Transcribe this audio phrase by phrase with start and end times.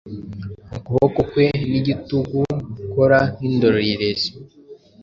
[0.77, 4.29] Ukuboko kwe nigitugugukora nkindorerezi